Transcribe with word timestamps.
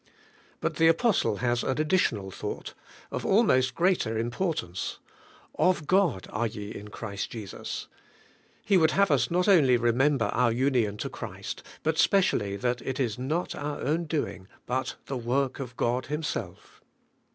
But 0.61 0.77
the 0.77 0.87
apostle 0.87 1.35
has 1.45 1.61
an 1.61 1.79
additional 1.79 2.31
thought, 2.31 2.73
of 3.11 3.23
almost 3.23 3.75
greater 3.75 4.17
importance: 4.17 4.97
*0f 5.59 5.85
God 5.85 6.25
are 6.31 6.47
ye 6.47 6.71
in 6.73 6.87
Christ 6.87 7.29
Jesus.' 7.29 7.87
He 8.65 8.77
would 8.77 8.89
have 8.97 9.11
us 9.11 9.29
not 9.29 9.47
only 9.47 9.77
remember 9.77 10.25
our 10.33 10.51
union 10.51 10.97
to 10.97 11.09
Christ, 11.11 11.61
but 11.83 11.99
specially 11.99 12.55
that 12.55 12.81
it 12.81 12.99
is 12.99 13.19
not 13.19 13.53
our 13.53 13.79
own 13.79 14.05
doing, 14.05 14.47
but 14.65 14.95
the 15.05 15.17
work 15.17 15.59
of 15.59 15.77
God 15.77 16.07
Himself. 16.07 16.81